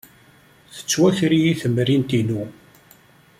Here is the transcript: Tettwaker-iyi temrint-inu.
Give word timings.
Tettwaker-iyi 0.75 1.53
temrint-inu. 1.61 2.43